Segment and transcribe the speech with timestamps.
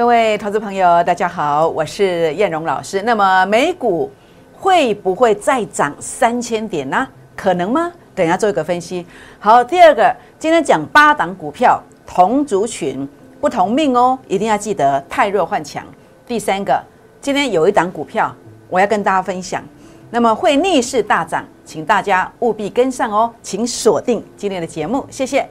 [0.00, 3.02] 各位投资朋友，大家好，我是燕荣老师。
[3.02, 4.10] 那么美股
[4.54, 7.06] 会不会再涨三千点呢？
[7.36, 7.92] 可能吗？
[8.14, 9.04] 等下做一个分析。
[9.38, 13.06] 好，第二个，今天讲八档股票，同族群
[13.42, 15.84] 不同命哦，一定要记得太弱换强。
[16.26, 16.82] 第三个，
[17.20, 18.34] 今天有一档股票
[18.70, 19.62] 我要跟大家分享，
[20.08, 25.46] 那么会逆势大涨，请大家务必跟上哦，请锁定今天的节目，谢谢。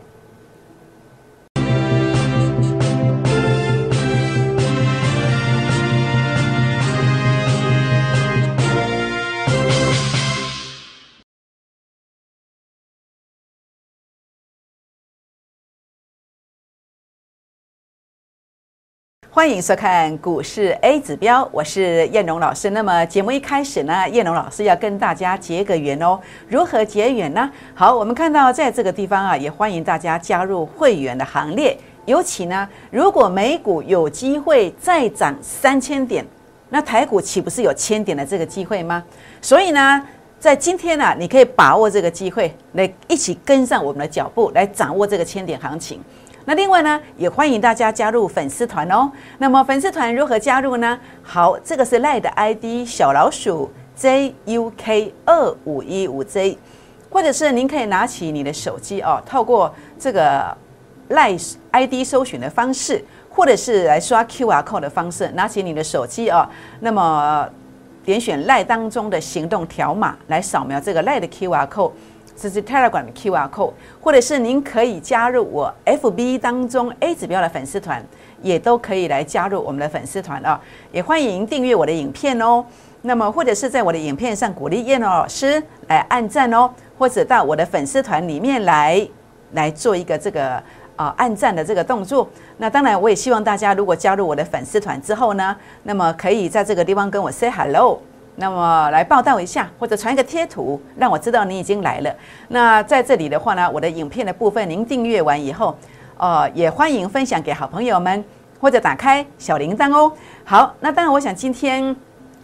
[19.39, 22.71] 欢迎收看股市 A 指标，我是燕荣老师。
[22.71, 26.19] 那么节目一开始呢，燕荣老师要跟大家结个缘哦。
[26.49, 27.49] 如何结缘呢？
[27.73, 31.77] 好，我们看到在这个地方啊，也欢迎大家加入会员的行列。
[32.05, 36.25] 尤其呢，如果美股有机会再涨三千点，
[36.67, 39.01] 那台股岂不是有千点的这个机会吗？
[39.41, 40.05] 所以呢，
[40.37, 46.03] 在今天呢，你可以把握这个机会，来一起跟上我们的脚步，来掌握这个千点行情。
[46.49, 49.11] 那另外呢，也欢迎大家加入粉丝团哦。
[49.37, 50.99] 那么粉丝团如何加入呢？
[51.21, 56.57] 好，这个是赖的 ID 小老鼠 JUK 二五一五 J，
[57.11, 60.57] 或者是您可以拿起你的手机哦，透过这个
[61.09, 61.37] 赖
[61.69, 67.47] ID 搜寻的方式，或者是来刷 QR code 的方式，拿起你的手机哦，那么
[68.03, 71.91] 点选赖当中的行动条码来扫描这个赖的 QR code。
[72.39, 78.01] 这是 Telegram 的 QR code，或者是您可以加入我 FB 当中 A 指标的粉丝团，
[78.41, 80.59] 也都可以来加入我们的粉丝团啊！
[80.93, 82.63] 也欢迎订阅我的影片哦。
[83.01, 89.05] 那么或者是在我的影片上鼓励燕老师来按赞哦，或者到我的粉丝团里面来
[89.51, 90.61] 来做一个这个
[90.95, 92.29] 啊按赞的这个动作。
[92.57, 95.53] 那当然，我也希望大家如果加入我的粉丝团之后呢，
[95.83, 97.99] 那么可以在这个地方跟我 say hello。
[98.39, 102.15] 那么来报道一下，或者传一个贴图，让我知道你已经来了。
[102.47, 105.77] 那在这里的话呢，我的影片的部分您订阅完以后，
[106.17, 108.23] 呃，也欢迎分享给好朋友们，
[108.61, 110.11] 或者打开小铃铛哦。
[110.45, 111.93] 好，那当然，我想今天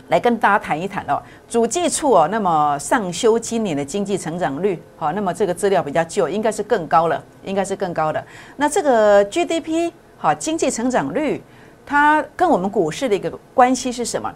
[0.10, 8.22] 来跟大家谈一谈哦，主计处哦，那么上修今年的经济成长率，好，那么这个资料比较旧，应该是更高了，应该是更高的。
[8.58, 11.42] 那这个 GDP 好，经济成长率，
[11.86, 14.30] 它跟我们股市的一个关系是什么？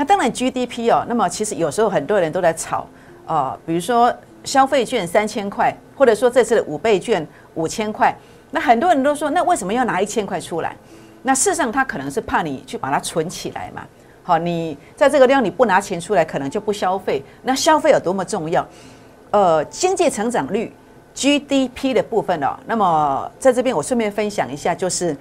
[0.00, 2.86] 那当然 GDP 哦，那么其实有时候很多人都在炒
[3.26, 4.10] 啊，比如说
[4.44, 8.16] 消费券三千块，或者说这次的五倍券五千块，
[8.50, 10.74] 那很多人都说，那为什么要拿一千块出来？
[11.20, 13.82] 那事实上他可能是怕你去把它存起来嘛。
[14.22, 17.22] 好，你在这个地方你不拿钱出来，可能就不消费。
[17.42, 18.66] 那消费有多么重要？
[19.32, 20.72] 呃，经济成长率
[21.14, 25.14] GDP 的部分哦，那么在这边我顺便分享一下，就是。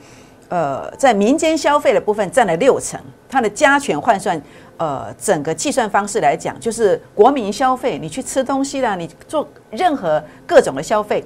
[0.49, 2.99] 呃，在民间消费的部分占了六成，
[3.29, 4.41] 它的加权换算，
[4.77, 11.23] 呃，整个计算方式来讲，就是国民消费，你去吃东西啦，你做任何各种的消费，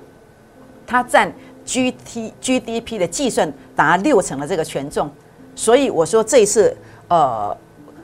[0.85, 5.09] 它占 G T G D P 的计算达六成的这个权重，
[5.55, 6.75] 所以我说这一次，
[7.07, 7.55] 呃，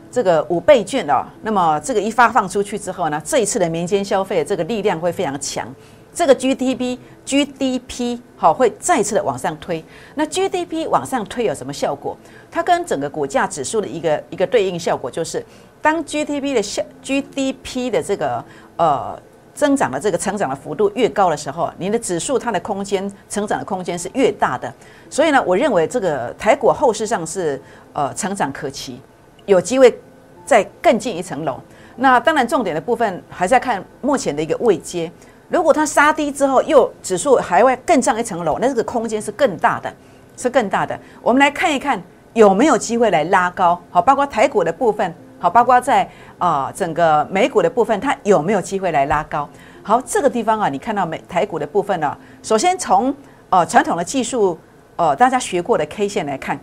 [0.09, 5.67] 这个五倍券哦，那么这个一发放出去之后呢，这一次的民间消费这个力量会非常强。
[6.13, 9.83] 这个 GDP GDP 好会再次的往上推，
[10.15, 12.17] 那 GDP 往上推有什么效果？
[12.49, 15.45] 它跟整个股价指数的一个一个对应效果就是，
[15.81, 18.43] 当 GDP 的效 GDP 的这个
[18.77, 19.21] 呃
[19.53, 24.73] 增长的这个成长的幅度越高的时候，你的指数它的空间成长的空间是越大的。
[25.09, 27.61] 所以呢，我认为这个台股后市上是
[27.93, 28.99] 呃成长可期，
[29.45, 29.95] 有机会
[30.43, 31.59] 再更进一层楼。
[31.97, 35.11] 那当然重点的部分还是要看目前的一个位阶。
[35.49, 39.91] 如果它杀低之后，又指数还会更上一层楼，那这个空间是更大的，
[40.37, 40.97] 是更大的。
[41.21, 42.01] 我们来看一看
[42.33, 46.07] 有没有机会来拉高，好，包括台股的部分，好，包括在
[46.37, 49.49] 啊整个美股的部分，它有没有机会来拉高？
[49.81, 53.13] 好，这个地方啊，你看到美台股的部分呢，首先从
[53.49, 54.55] 呃传统的技术，
[54.97, 56.59] 呃大家学过的 K 线来看。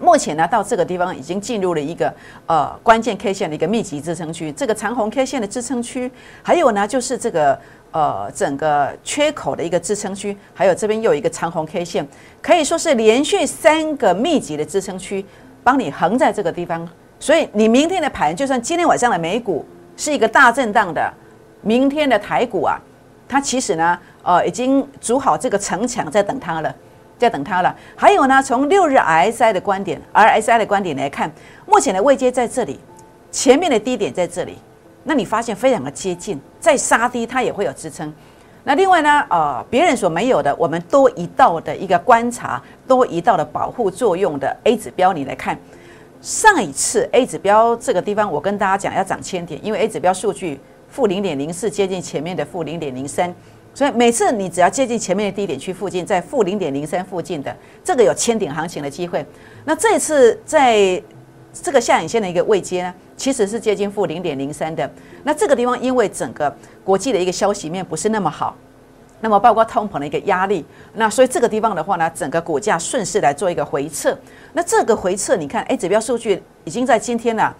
[0.00, 2.12] 目前呢，到这个地方已经进入了一个
[2.46, 6.10] 呃关键 K 线的一个密集支撑区，这个长红 K 线的支撑区，
[6.42, 7.58] 还有呢就是这个
[7.92, 12.06] 呃整个缺口的一个支撑区，还有这边又有一个长红 K 线，
[12.42, 15.24] 可以说是连续三个密集的支撑区，
[15.62, 16.88] 帮你横在这个地方。
[17.18, 19.64] 所以你明天的盘，就算今天晚上的美股
[19.96, 21.12] 是一个大震荡的，
[21.62, 22.78] 明天的台股啊，
[23.28, 26.74] 它其实呢呃已经筑好这个城墙在等它了。
[27.18, 27.74] 在等它了。
[27.96, 31.30] 还有呢，从六日 RSI 的观点，RSI 的观点来看，
[31.66, 32.78] 目前的位阶在这里，
[33.30, 34.58] 前面的低点在这里，
[35.04, 38.12] 那你发现非常的接近，再杀低它也会有支撑。
[38.66, 45.58] 那另外呢，呃，别人所没有的，我们多一道的一个观察，多一道的保护作用的 A 指标，你来看，
[46.22, 50.58] 上一次 A 指标这个地方，我跟大家讲要涨千点，因为 A 指标数据
[50.88, 53.34] 负零点零四接近前面的负零点零三，
[53.74, 59.26] 所以每次你只要接近前面的低点区附近，在负零点零三附近的这个有千点行情的机会。
[59.64, 61.02] 那这次在
[61.52, 64.88] 这个下影线的一个位阶呢，其实是接近负零点零三的。
[65.24, 68.56] 那这个地方因为整个国际的一个消息面不是那么好，
[69.20, 74.16] 那么包括通膨的一个压力，那所以这个地方的话呢，整个股价顺势来做一个回撤。
[74.52, 77.52] 那这个回撤，你看，哎，指标数据已经在今天呢，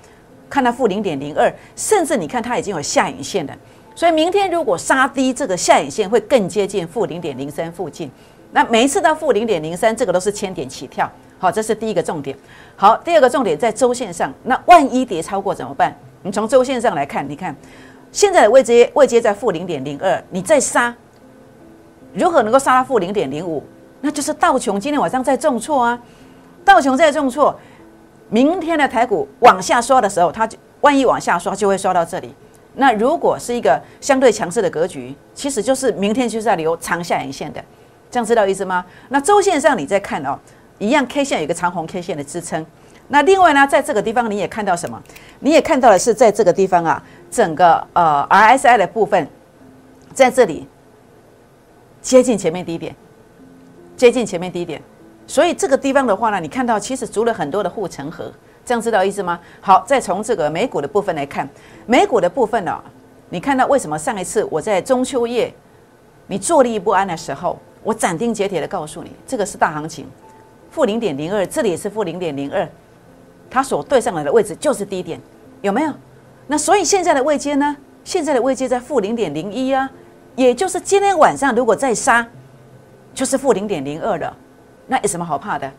[0.49, 3.56] 看到负零点零二，甚至你看它已经有下影线了。
[3.94, 8.11] 所以明天如果杀低这个下影线，会更接近负零点零三附近。
[8.52, 11.11] 那每一次到负零点零三，这个都是千点起跳。
[11.38, 12.37] 好，这是第一个重点。
[12.76, 15.94] 好，第二个重点在周线上，那万一跌超过怎么办？
[16.23, 17.55] 你从周线上来看，你看
[18.11, 20.94] 现在的位阶位阶在负零点零二，你再杀，
[22.12, 23.62] 如何能够杀到负零点零五？
[24.00, 26.00] 那就是道琼今天晚上在重挫啊，
[26.64, 27.55] 道琼在重挫，
[28.29, 32.35] 明天的台股往下刷的时候，它就万一往下刷就会刷到这里。
[32.75, 37.65] 那如果是一个相对强势的格局，其实就是明天就是在留长下影线的，
[38.11, 38.85] 这样知道意思吗？
[39.09, 40.38] 那周线上你再看哦。
[40.79, 42.67] 一样，K 线有一个长红 K 线的支撑。
[43.06, 45.00] 那另外呢，在这个地方你也看到什么？
[45.38, 49.29] 你也看到的是在这个地方啊，整个呃 RSI 的部分
[50.12, 50.67] 在这里
[52.03, 52.94] 接近前面低点，
[53.97, 54.82] 接近前面低点。
[55.29, 58.32] 所以这个地方的话呢，你看到其实筑了很多的护城河，
[58.64, 59.38] 这样知道意思吗？
[59.61, 61.49] 好，再从这个美股的部分来看，
[61.87, 62.82] 美股的部分呢，
[63.28, 65.52] 你看到为什么上一次我在中秋夜
[66.26, 70.06] 你坐立不安的时候，我斩钉截铁的告诉你，这个是大行情。
[70.70, 72.69] 负零点零二，这里也是负零点零二，
[73.50, 75.20] 它所对上来的位置就是低点，
[75.60, 75.93] 有没有？
[76.46, 77.76] 那所以现在的位阶呢？
[78.02, 79.88] 现在的位阶在负零点零一啊，
[80.37, 82.26] 也就是今天晚上如果再杀，
[83.14, 84.37] 就是负零点零二了，
[84.87, 85.70] 那有什么好怕的？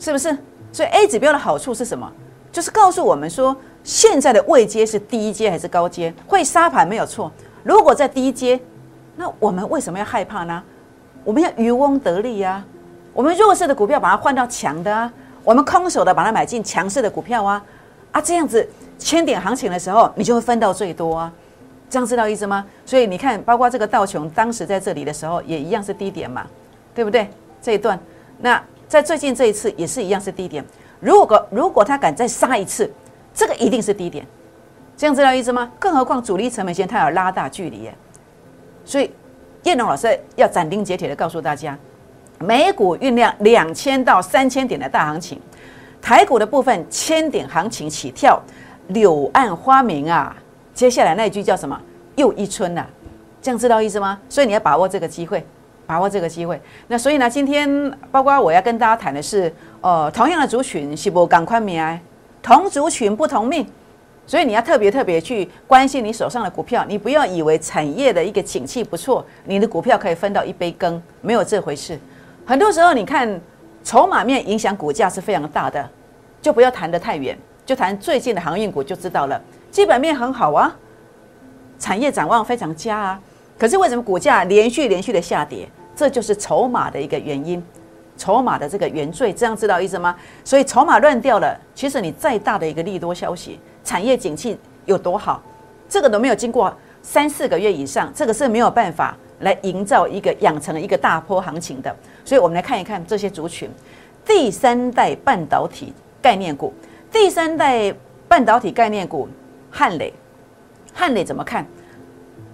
[0.00, 0.36] 是不是？
[0.72, 2.10] 所以 A 指标的好处是什么？
[2.50, 6.12] 就是告诉我们说，现在的位阶是低阶还是高阶？
[6.26, 7.30] 会杀盘没有错。
[7.62, 8.58] 如果在低阶，
[9.16, 10.62] 那我们为什么要害怕呢？
[11.24, 12.64] 我们要渔翁得利呀。
[13.12, 15.12] 我们弱势的股票把它换到强的啊，
[15.44, 17.62] 我们空手的把它买进强势的股票啊，
[18.12, 18.66] 啊这样子
[18.98, 21.32] 千点行情的时候，你就会分到最多啊，
[21.90, 22.64] 这样知道意思吗？
[22.86, 26.46] 所以你看，包括这个道琼当时在这里的时候，也一样是低点嘛，
[26.94, 27.28] 对不对？
[27.60, 27.98] 这一段，
[28.38, 30.64] 那在最近这一次也是一样是低点。
[30.98, 32.90] 如果如果他敢再杀一次，
[33.34, 34.26] 这个一定是低点，
[34.96, 35.70] 这样知道意思吗？
[35.78, 37.94] 更何况主力成本线它有拉大距离耶，
[38.84, 39.12] 所以
[39.64, 41.78] 叶龙老师要斩钉截铁的告诉大家。
[42.40, 45.40] 美股酝酿两千到三千点的大行情，
[46.00, 48.40] 台股的部分千点行情起跳，
[48.88, 50.34] 柳暗花明啊！
[50.72, 51.80] 接下来那一句叫什么？
[52.14, 52.86] 又一春呐！
[53.42, 54.18] 这样知道意思吗？
[54.28, 55.44] 所以你要把握这个机会，
[55.88, 56.60] 把握这个机会。
[56.88, 59.50] 那所以呢，今天包括我要跟大家谈的是，
[59.80, 61.82] 呃，同样的族群是不赶快命，
[62.42, 63.66] 同族群不同命，
[64.26, 71.98] 所以你要特别特别去关心你手上的股票，你不要以为产业的一个景气不错，你的股票可以分到一杯羹，没有这回事。
[72.44, 73.40] 很多时候，你看
[73.82, 75.88] 筹码面影响股价是非常大的，
[76.42, 79.40] 就不要谈得太远，就谈最近的航运股就知道了。
[79.70, 80.76] 基本面很好啊，
[81.78, 83.20] 产业展望非常佳啊，
[83.58, 85.66] 可是为什么股价连续连续的下跌？
[85.98, 87.60] 这就是筹码的一个原因，
[88.16, 90.14] 筹码的这个原罪，这样知道意思吗？
[90.44, 95.42] 所以筹码乱掉了，其实你再大的一个利多消息，产业景气有多好，
[95.88, 101.92] 这个都没有经过三四个月以上，这个是没有办法来营造一个养成一个大波行情的。
[102.24, 103.68] 所以，我们来看一看这些族群，
[104.24, 106.72] 第三代半导体概念股，
[107.10, 107.92] 第三代
[108.28, 109.28] 半导体概念股，
[109.68, 110.14] 汉磊，
[110.94, 111.66] 汉磊怎么看？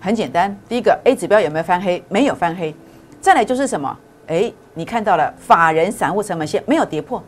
[0.00, 2.02] 很简单，第一个 A 指标有没有翻黑？
[2.08, 2.74] 没有翻黑。
[3.24, 3.98] 再来就是什么？
[4.26, 7.22] 哎，你看到了法人散户成本线没有跌破，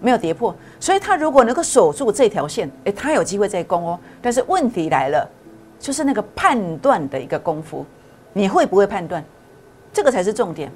[0.00, 0.54] 没有跌破。
[0.78, 3.98] 所以，它如果能够守住这条线，哎，它有机会再攻哦。
[4.22, 5.28] 但是问题来了，
[5.80, 7.84] 就是那个判断的一个功夫，
[8.32, 9.24] 你会不会判断？
[9.92, 10.70] 这个才是重点。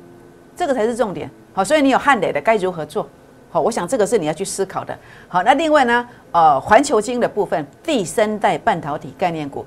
[0.57, 3.09] 这个才是重点，好，所以你有汉磊的该如何做？
[3.53, 4.99] 好，我想这个是你要去思考的。
[5.29, 9.65] 好，那另外呢，呃，环球金的部分，第三代半导体概念股，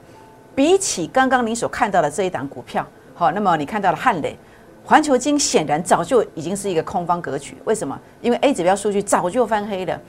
[0.54, 4.38] 比起刚刚你所看到的这一档股票，好，那么你看到了汉磊、
[4.88, 7.58] 环球金，显然早就已经是一个空方格局。
[7.66, 8.00] 为什么？
[8.22, 10.00] 因为 A 指标数据早就翻黑了。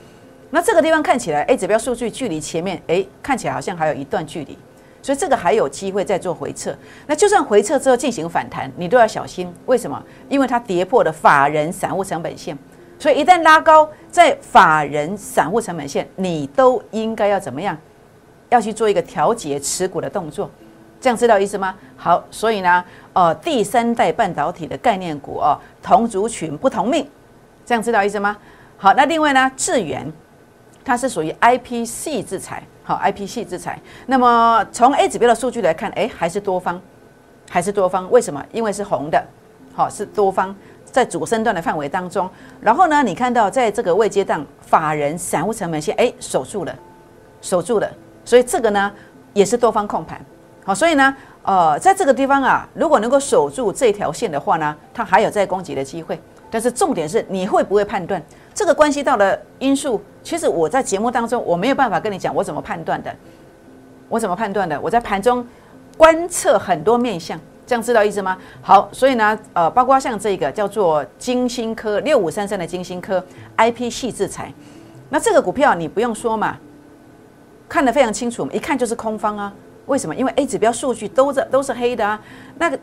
[0.51, 4.57] 那这个地方看起来，A 指标数据距离前面，哎，看起来好像还有一段距离。
[5.01, 6.73] 所以这个还有机会再做回撤，
[7.07, 9.53] 那就算回撤之后进行反弹，你都要小心。
[9.65, 10.01] 为什么？
[10.29, 12.57] 因为它跌破了法人散户成本线，
[12.97, 17.77] 所以一旦拉高在法人散户成本线，你都应该要怎么样？
[18.47, 20.49] 要去做一个调节持股的动作。
[21.01, 21.75] 这样知道意思吗？
[21.95, 27.09] 好，所以呢，呃，第三代半导体的概念股哦，同族群不同命，
[27.65, 28.35] 这样知道意思吗？
[28.77, 30.11] 好，那另外呢，智源
[30.83, 33.79] 它是属于 IP 系制裁，好，IP 系制裁。
[34.07, 36.81] 那么从 A 指标的数据来看，哎，还是多方，
[37.49, 38.09] 还是多方。
[38.11, 38.43] 为什么？
[38.51, 39.23] 因为是红的，
[39.73, 42.29] 好，是多方在主升段的范围当中。
[42.59, 46.75] 然后呢，你看到在这个未接档法人散户成本线，哎，守住了，
[47.41, 47.89] 守住了。
[48.25, 48.91] 所以这个呢，
[49.33, 50.19] 也是多方控盘。
[50.63, 56.19] 好，所以呢，呃，在这个地方啊，如果能够守住这条线的话呢，它还有再攻击的机会。
[56.51, 58.19] 但是重点是你会不会判断？
[58.55, 63.15] 这个关系到的因素，其实我在节目当中我没有办法跟你讲我怎么判断的，
[64.07, 64.79] 我怎么判断的？
[64.81, 65.45] 我在盘中
[65.95, 68.35] 观测很多面相，这样知道意思吗？
[68.63, 73.23] 好，所以呢，呃，包括像这个叫做金星科六五三三的金星科
[73.57, 74.51] IP 系制裁，
[75.09, 76.57] 那这个股票你不用说嘛，
[77.67, 79.53] 看得非常清楚，一看就是空方啊。
[79.89, 80.15] 为什么？
[80.15, 82.21] 因为 A 指标数据都在都是黑的啊。
[82.57, 82.79] 那个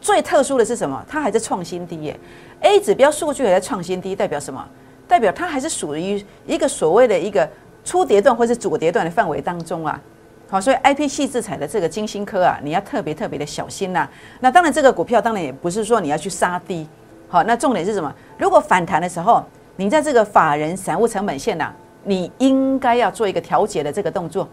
[0.00, 1.02] 最特殊的是什么？
[1.08, 2.20] 它还在创新低耶。
[2.60, 4.62] A 指标数据还在创新低，代表什么？
[5.06, 7.48] 代表它还是属于一个所谓的一个
[7.84, 10.00] 初跌段或是主跌段的范围当中啊。
[10.48, 14.08] 好，所以 IP 系制裁的这个金星科啊，你要特别特别的小心呐。
[14.40, 16.86] 那当然，这个股票当然也不是说你要去杀低。
[17.28, 18.12] 好，那重点是什么？
[18.38, 19.42] 如果反弹的时候，
[19.76, 21.72] 你在这个法人散户成本线呐，
[22.04, 24.48] 你应该要做一个调节的这个动作。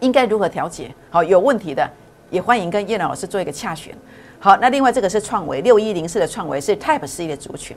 [0.00, 0.94] 应该如何调节？
[1.10, 1.88] 好，有问题的
[2.30, 3.94] 也欢迎跟叶老师做一个洽询。
[4.38, 7.76] 好，那另外这个是创维六一零四的创维是 Type C 的族群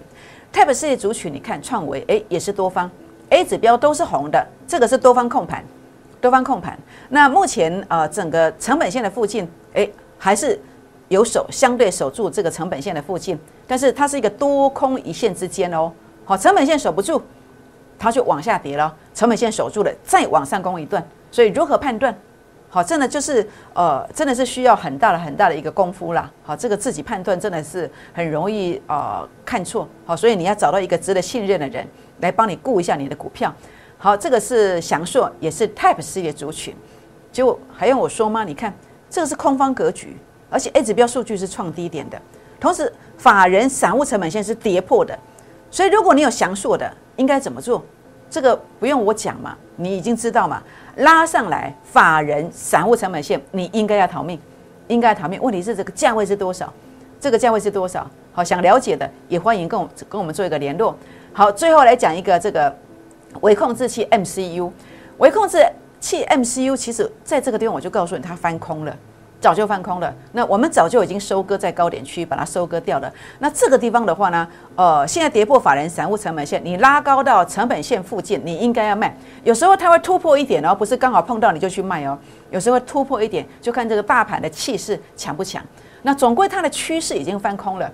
[0.53, 2.89] ，Type C 的族群，你看创维哎也是多方
[3.29, 5.63] A 指标都是红的，这个是多方控盘，
[6.19, 6.77] 多方控盘。
[7.07, 10.59] 那目前呃整个成本线的附近哎还是
[11.07, 15.91] 有守相对守住这个成本线的附近，但是它是一个多空一线之间哦。
[16.25, 17.21] 好，成本线守不住，
[17.97, 21.03] 它就往下跌了；成本线守住了，再往上攻一段。
[21.31, 22.17] 所以如何判断？
[22.71, 26.31] 好，真的就是呃，真的是需要很大的很大的一个功夫啦。
[26.43, 29.89] 好，这个自己判断真的是很容易呃看错。
[30.05, 31.87] 好，所以你要找到一个值得信任的人
[32.21, 33.51] 来帮你顾一下你的股票。
[33.97, 36.75] 好，这个是祥硕，也是 Type C 的族群。
[37.31, 38.43] 结果还用我说吗？
[38.43, 38.71] 你看
[39.09, 40.15] 这个是空方格局，
[40.49, 42.21] 而且 A 指标数据是创低点的，
[42.59, 45.17] 同时法人散户成本线是跌破的。
[45.71, 47.83] 所以如果你有祥硕的，应该怎么做？
[48.29, 50.61] 这个不用我讲嘛，你已经知道嘛。
[50.97, 54.39] 拉上来，法人散户成本线，你应该要逃命，
[54.87, 55.41] 应该逃命。
[55.41, 56.71] 问题是这个价位是多少？
[57.19, 58.09] 这个价位是多少？
[58.33, 60.95] 好，想了解的也欢迎跟我跟我们做一个联络。
[61.31, 62.75] 好，最后来讲一个这个
[63.41, 64.69] 微控制器 MCU，
[65.19, 65.65] 微控制
[65.99, 68.95] 器 MCU，其实在这个地方我就告诉你，它翻空了。
[69.39, 73.09] 早就翻空了，那我们早就已经收割在高点区，把它收割掉了。
[73.39, 79.15] 那这个地方的话呢，呃，现在跌破法人散户成本线，你拉高到成本线附近，你应该要卖。
[79.45, 82.19] 有时候它会突破一点哦，不是刚好碰到你就去卖哦。
[82.51, 85.63] 有时候突破一点，就看这个大盘的气势强不强。
[86.01, 87.89] 那总归它的趋势已经翻空了，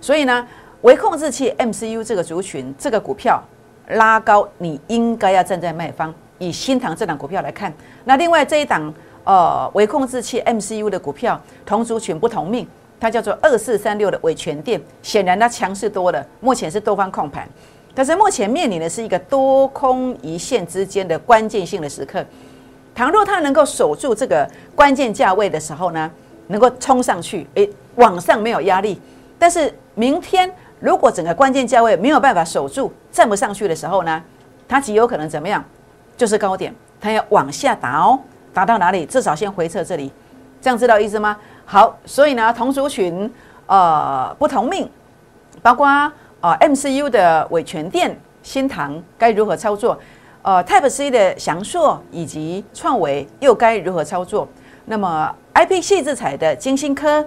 [0.00, 0.46] 所以呢，
[0.82, 3.42] 微控制器 MCU 这个族群这个股票
[3.88, 6.14] 拉高，你应该要站在卖方。
[6.38, 7.72] 以新塘这档股票来看，
[8.04, 8.94] 那另外这一档。
[9.24, 12.66] 呃，微控制器 MCU 的股票同族群不同命，
[13.00, 17.48] 它叫做二四三六的伟全电，显然它强势多了，目前是多方控盘，
[17.94, 22.24] 但是目前面临的是一个多空一线之间的关键性的时刻。
[22.94, 26.10] 倘若它能够守住这个关键价位的时候呢，
[26.48, 29.00] 能够冲上去，诶，往上没有压力。
[29.38, 30.50] 但是明天
[30.80, 34.22] 如果整个关键价位没有办法守住，站不上去的时候呢，
[34.68, 35.64] 它极有可能怎么样？
[36.16, 38.20] 就是高点，它要往下打哦。
[38.54, 39.04] 达到哪里？
[39.04, 40.10] 至少先回撤这里，
[40.62, 41.36] 这样知道意思吗？
[41.66, 43.30] 好，所以呢，同族群
[43.66, 44.88] 呃不同命，
[45.60, 45.88] 包括
[46.40, 49.98] 呃 MCU 的伟全电、新唐该如何操作？
[50.42, 54.46] 呃 Type C 的翔硕以及创维又该如何操作？
[54.84, 57.26] 那么 IP 细制彩的金星科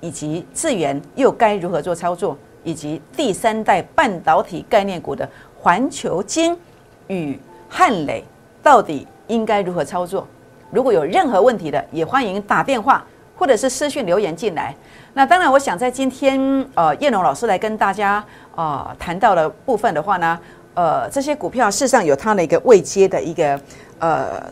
[0.00, 2.36] 以及智源又该如何做操作？
[2.64, 5.28] 以及第三代半导体概念股的
[5.60, 6.58] 环球金
[7.08, 7.38] 与
[7.68, 8.24] 汉磊
[8.62, 10.26] 到底应该如何操作？
[10.74, 13.04] 如果有任何问题的，也欢迎打电话
[13.36, 14.74] 或者是私讯留言进来。
[15.12, 16.36] 那当然，我想在今天
[16.74, 18.22] 呃叶龙老师来跟大家
[18.56, 20.36] 啊谈到的部分的话呢，
[20.74, 23.58] 呃这些股票事实上有它的一个未接的一个
[24.00, 24.42] 呃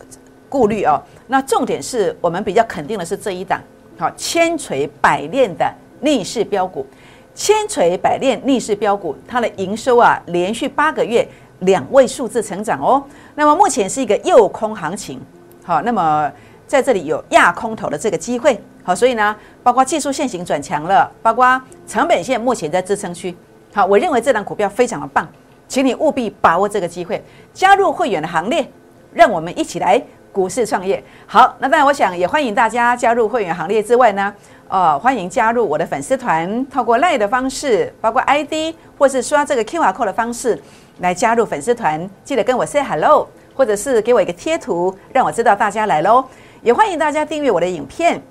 [0.47, 0.97] 顾虑哦。
[1.27, 3.61] 那重点是我们比较肯定的是这一档
[3.97, 6.87] 好千锤百炼的逆势标股，
[7.35, 11.27] 千锤百炼逆势标股，它的营收啊连续八个月
[11.59, 13.03] 两位数字成长哦。
[13.35, 15.19] 那么目前是一个诱空行情。
[15.65, 16.29] 好，那么
[16.67, 23.33] 在这里有压空头的这个机会，好，所以呢，包括技术线型转强了，包括成本线目前在支撑区，
[23.73, 25.25] 好，我认为这档股票非常的棒，
[25.67, 28.67] 请你务必把握这个机会，加入会员的行列，
[29.13, 30.01] 让我们一起来
[30.33, 31.01] 股市创业。
[31.25, 34.33] 好，那当然我想也欢迎大家加入会员行列之外呢，
[34.67, 40.61] 呃，欢迎加入我的粉丝团，透过赖的方式，包括 ID 或是刷这个 QR code 的方式
[40.99, 46.23] 来加入粉丝团，记得跟我 say hello，或者是给我一个贴图，让我知道大家来喽。
[46.61, 48.21] 也欢迎大家订阅我的影片，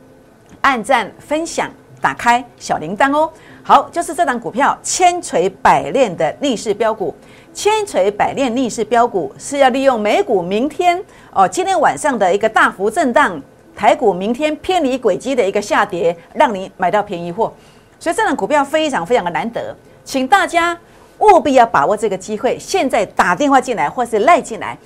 [0.60, 3.30] 按赞分享，打开小铃铛哦。
[3.62, 7.14] 好，就是这档股票千锤百炼的逆势标股，
[7.54, 11.00] 千锤百炼逆势标股是要利用美股明天
[11.32, 13.40] 哦，今天晚上的一个大幅震荡，
[13.76, 17.52] 台股明天偏离轨迹的一个下跌，让你买到便宜货。
[18.00, 19.72] 所以这档股票非常非常的难得，
[20.04, 20.76] 请大家
[21.18, 24.76] 务必要把握这个机会，现在打电话进来或是赖进来，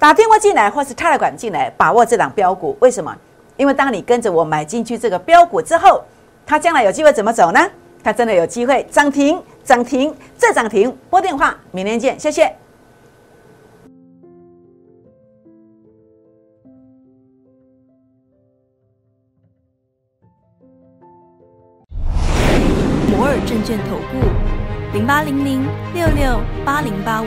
[0.00, 2.74] 打电话进来或是插了管进来，把握这档标股。
[2.80, 3.14] 为什么？
[3.58, 6.02] 因为当你跟着我买进去这个标股之后，
[6.46, 7.60] 它将来有机会怎么走呢？
[8.02, 10.96] 它真的有机会涨停，涨停再涨停。
[11.10, 12.50] 拨电话，明天见，谢谢。
[23.10, 27.26] 摩尔证券投顾零八零零六六八零八五。